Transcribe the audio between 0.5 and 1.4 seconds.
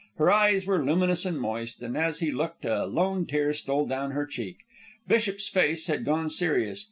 were luminous and